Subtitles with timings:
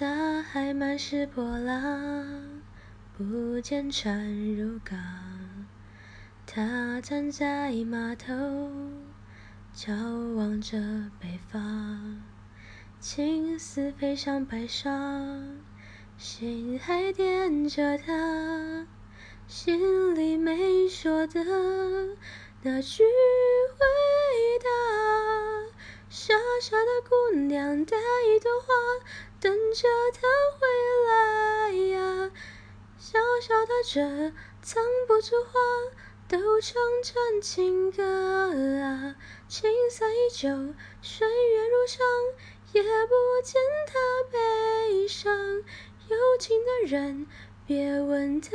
[0.00, 2.62] 大海满是波浪，
[3.14, 4.98] 不见船入港。
[6.46, 8.32] 他站在码头，
[9.76, 9.92] 眺
[10.32, 10.78] 望着
[11.20, 12.22] 北方。
[12.98, 15.58] 青丝飞上白霜，
[16.16, 18.86] 心还惦着他，
[19.46, 21.44] 心里没说的
[22.62, 23.84] 那句回
[24.62, 24.70] 答。
[26.08, 26.32] 傻
[26.62, 28.72] 傻的姑娘带一朵花，
[29.40, 30.28] 等着他
[30.58, 30.66] 回
[31.08, 32.30] 来呀。
[32.98, 35.58] 小小的这藏不住话，
[36.28, 38.02] 都唱成情歌
[38.82, 39.16] 啊。
[39.48, 40.48] 青涩依旧，
[41.02, 42.04] 岁月如常。
[42.72, 42.86] 也不
[43.42, 43.98] 见他
[44.30, 45.34] 悲伤，
[46.08, 47.26] 有情的人
[47.66, 48.50] 别问他，